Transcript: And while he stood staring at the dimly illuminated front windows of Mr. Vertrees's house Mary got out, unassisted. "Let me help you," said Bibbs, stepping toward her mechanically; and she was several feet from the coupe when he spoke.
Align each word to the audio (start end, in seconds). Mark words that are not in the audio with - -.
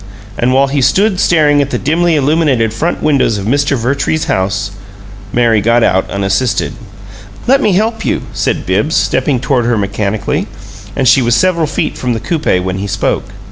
And 0.35 0.51
while 0.51 0.65
he 0.65 0.81
stood 0.81 1.19
staring 1.19 1.61
at 1.61 1.69
the 1.69 1.77
dimly 1.77 2.15
illuminated 2.15 2.73
front 2.73 3.03
windows 3.03 3.37
of 3.37 3.45
Mr. 3.45 3.77
Vertrees's 3.77 4.25
house 4.25 4.71
Mary 5.31 5.61
got 5.61 5.83
out, 5.83 6.09
unassisted. 6.09 6.73
"Let 7.45 7.61
me 7.61 7.73
help 7.73 8.03
you," 8.03 8.23
said 8.33 8.65
Bibbs, 8.65 8.95
stepping 8.95 9.39
toward 9.39 9.65
her 9.65 9.77
mechanically; 9.77 10.47
and 10.95 11.07
she 11.07 11.21
was 11.21 11.35
several 11.35 11.67
feet 11.67 11.99
from 11.99 12.13
the 12.13 12.19
coupe 12.19 12.63
when 12.65 12.79
he 12.79 12.87
spoke. 12.87 13.25